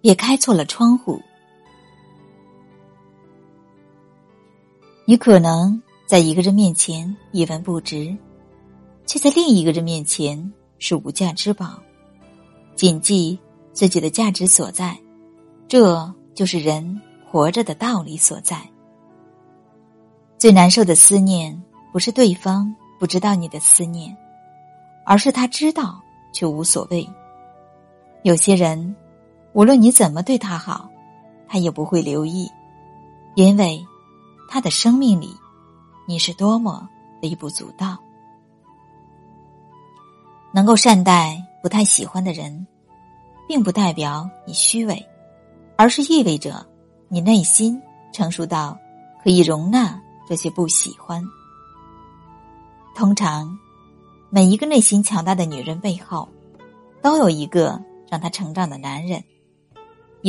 [0.00, 1.20] 也开错了窗户。
[5.04, 8.16] 你可能在一个人面前一文不值，
[9.06, 11.78] 却在另一个人面前是无价之宝。
[12.76, 13.38] 谨记
[13.72, 14.96] 自己的价值所在，
[15.66, 18.60] 这就是人活着的道理所在。
[20.36, 21.60] 最难受的思念，
[21.92, 24.16] 不是对方不知道你的思念，
[25.04, 26.00] 而是他知道
[26.32, 27.08] 却无所谓。
[28.22, 28.94] 有些人，
[29.58, 30.88] 无论你怎么对他好，
[31.48, 32.48] 他也不会留意，
[33.34, 33.84] 因为
[34.48, 35.34] 他的生命里，
[36.06, 36.88] 你是多么
[37.22, 37.98] 微不足道。
[40.52, 42.64] 能够善待不太喜欢的人，
[43.48, 45.04] 并不代表你虚伪，
[45.74, 46.64] 而是意味着
[47.08, 48.78] 你内心成熟到
[49.24, 51.20] 可以容纳这些不喜欢。
[52.94, 53.58] 通常，
[54.30, 56.28] 每一个内心强大的女人背后，
[57.02, 57.82] 都有一个。
[58.10, 59.22] 让她成长的男人，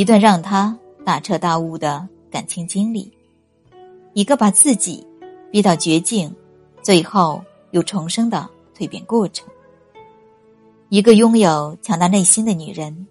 [0.00, 3.12] 一段让他大彻大悟的感情经历，
[4.14, 5.06] 一个把自己
[5.52, 6.34] 逼到绝境，
[6.80, 9.46] 最后又重生的蜕变过程。
[10.88, 13.06] 一个拥有强大内心的女人，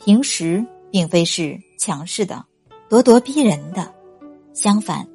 [0.00, 2.44] 平时并非是强势的、
[2.90, 3.94] 咄咄逼人的，
[4.52, 5.06] 相反，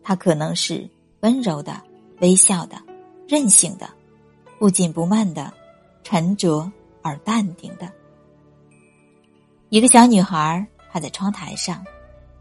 [0.00, 0.88] 她可能是
[1.22, 1.82] 温柔的、
[2.20, 2.80] 微笑的、
[3.26, 3.90] 任性的、
[4.60, 5.52] 不紧不慢的、
[6.04, 6.70] 沉着
[7.02, 7.97] 而淡定的。
[9.70, 11.84] 一个小女孩趴在窗台上，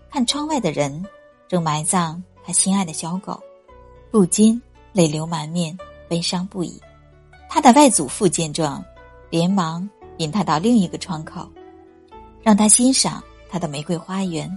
[0.09, 1.05] 看窗外的人
[1.45, 3.37] 正埋葬她心爱的小狗，
[4.09, 4.61] 不禁
[4.93, 6.81] 泪流满面，悲伤不已。
[7.49, 8.81] 她的外祖父见状，
[9.29, 9.87] 连忙
[10.19, 11.45] 引她到另一个窗口，
[12.41, 14.49] 让她欣赏她的玫瑰花园。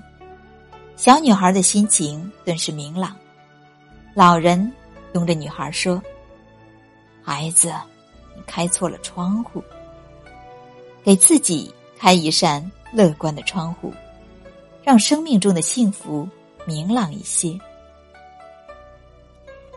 [0.95, 3.17] 小女孩的心情顿时明朗。
[4.15, 4.73] 老人
[5.15, 6.01] 拥着女孩说
[7.21, 7.75] ：“孩子，
[8.37, 9.61] 你开错了窗户，
[11.03, 11.69] 给自己。”
[12.01, 13.93] 开一扇乐观的窗户，
[14.83, 16.27] 让生命中的幸福
[16.67, 17.61] 明朗一些。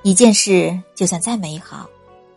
[0.03, 1.85] 一件事就算再美好，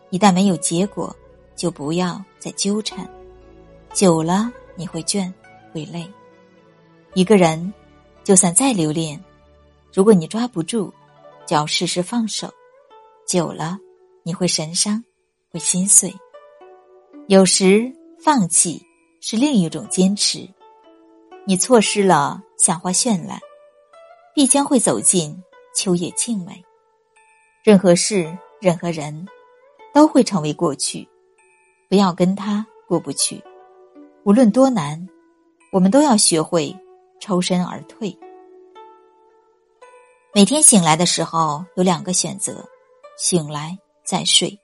[0.09, 1.15] 一旦没有结果，
[1.55, 3.09] 就不要再纠缠。
[3.93, 5.31] 久了你会倦，
[5.71, 6.05] 会累。
[7.13, 7.73] 一个人
[8.25, 9.17] 就算再留恋，
[9.93, 10.91] 如果你抓不住，
[11.45, 12.53] 就要适时放手。
[13.25, 13.79] 久了
[14.23, 15.01] 你会神伤，
[15.49, 16.13] 会心碎。
[17.27, 17.89] 有时
[18.21, 18.85] 放弃。
[19.29, 20.47] 是另一种坚持，
[21.45, 23.37] 你错失了夏花绚烂，
[24.33, 25.37] 必将会走进
[25.75, 26.63] 秋叶静美。
[27.61, 29.27] 任何事，任何人，
[29.93, 31.05] 都会成为过去，
[31.89, 33.43] 不要跟他过不去。
[34.23, 35.05] 无论多难，
[35.73, 36.73] 我们都要学会
[37.19, 38.17] 抽身而退。
[40.33, 42.65] 每天醒来的时候有两个选择：
[43.17, 44.57] 醒来再睡，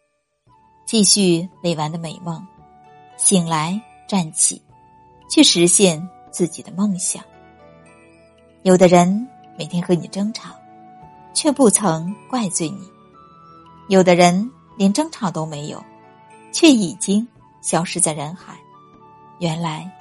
[0.85, 2.40] 继续未完的美梦；
[3.18, 3.78] 醒来。
[4.08, 4.62] 站起，
[5.30, 7.24] 去实现自己的梦想。
[8.64, 9.28] 有的人
[9.58, 10.56] 每天和你争吵，
[11.34, 12.80] 却不曾怪罪你；
[13.88, 15.84] 有的人连争吵都没有，
[16.52, 17.28] 却已经
[17.62, 18.56] 消失在人海。
[19.40, 19.92] 原来，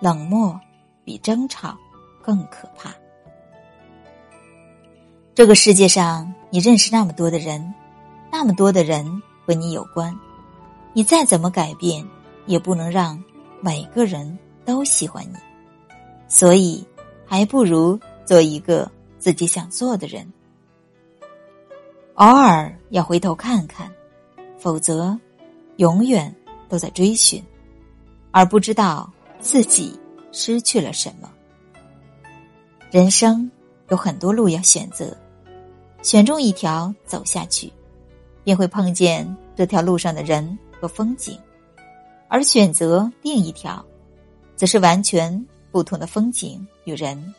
[0.00, 0.58] 冷漠
[1.04, 1.76] 比争吵
[2.22, 2.92] 更可怕。
[5.34, 7.72] 这个世界上，你认识那么多的人，
[8.30, 10.14] 那么多的人和你有关，
[10.92, 12.06] 你再怎么改变，
[12.44, 13.22] 也不能让。
[13.60, 15.36] 每个人都喜欢你，
[16.28, 16.86] 所以
[17.26, 20.26] 还不如做一个自己想做的人。
[22.14, 23.90] 偶尔要回头看看，
[24.58, 25.18] 否则
[25.76, 26.34] 永远
[26.68, 27.42] 都在追寻，
[28.30, 29.10] 而不知道
[29.40, 29.98] 自己
[30.32, 31.30] 失去了什么。
[32.90, 33.50] 人生
[33.88, 35.16] 有很多路要选择，
[36.02, 37.72] 选中一条走下去，
[38.42, 41.38] 便会碰见这条路上的人和风景。
[42.30, 43.84] 而选择另一条，
[44.54, 47.34] 则是完全不同的风景与人。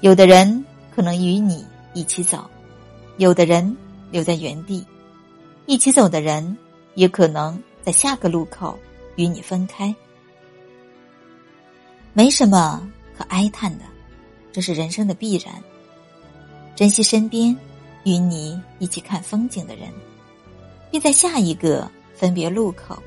[0.00, 0.62] 有的人
[0.94, 2.44] 可能与你一起走，
[3.16, 3.74] 有的人
[4.10, 4.84] 留在原地。
[5.64, 6.54] 一起走的人，
[6.94, 8.78] 也可能在下个路口
[9.16, 9.92] 与你分开。
[12.12, 12.86] 没什么
[13.16, 13.84] 可哀叹的，
[14.52, 15.54] 这是人生的必然。
[16.76, 17.56] 珍惜身边
[18.02, 19.88] 与你一起看风景的人，
[20.90, 23.02] 并在下一个分别路口。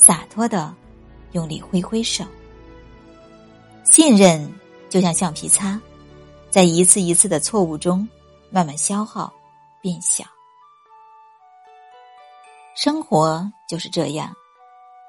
[0.00, 0.74] 洒脱的，
[1.32, 2.24] 用力挥挥手。
[3.84, 4.52] 信任
[4.88, 5.78] 就像橡皮擦，
[6.48, 8.08] 在一次一次的错误中
[8.50, 9.32] 慢慢消耗
[9.80, 10.24] 变小。
[12.74, 14.34] 生活就是这样，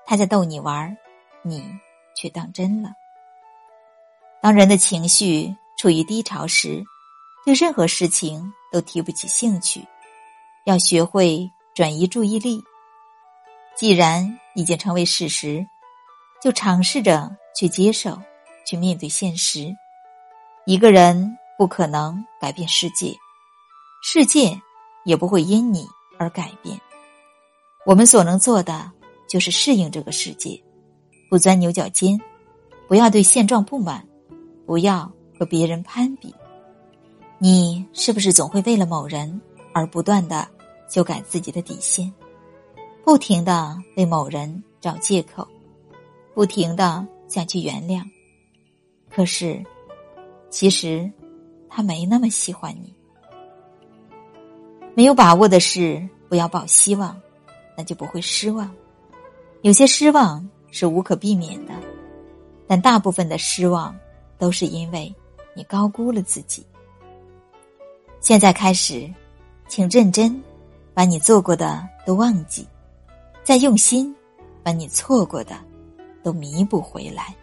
[0.05, 0.95] 他在逗你玩，
[1.41, 1.63] 你
[2.15, 2.91] 却当真了。
[4.41, 6.83] 当人的情绪处于低潮时，
[7.45, 9.87] 对任何事情都提不起兴趣，
[10.65, 12.61] 要学会转移注意力。
[13.81, 15.65] 既然已经成为事实，
[16.39, 18.15] 就尝试着去接受，
[18.63, 19.75] 去面对现实。
[20.67, 23.11] 一个人不可能改变世界，
[24.03, 24.55] 世界
[25.03, 25.87] 也不会因你
[26.19, 26.79] 而改变。
[27.83, 28.91] 我们所能做的
[29.27, 30.61] 就是适应这个世界，
[31.27, 32.21] 不钻牛角尖，
[32.87, 34.07] 不要对现状不满，
[34.67, 36.31] 不要和别人攀比。
[37.39, 39.41] 你是不是总会为了某人
[39.73, 40.47] 而不断的
[40.87, 42.13] 修改自己的底线，
[43.03, 45.47] 不停的为某人找借口，
[46.33, 48.03] 不停的想去原谅？
[49.09, 49.61] 可是，
[50.49, 51.11] 其实
[51.67, 52.93] 他没那么喜欢你。
[54.93, 57.19] 没有把握的事，不要抱希望，
[57.75, 58.69] 那就不会失望。
[59.61, 61.73] 有些失望是无可避免的，
[62.67, 63.97] 但大部分的失望
[64.37, 65.13] 都是因为
[65.55, 66.65] 你高估了自己。
[68.19, 69.11] 现在开始，
[69.67, 70.41] 请认真，
[70.93, 72.67] 把你做过的都忘记，
[73.43, 74.15] 再用心，
[74.63, 75.55] 把你错过的
[76.23, 77.35] 都弥补回来。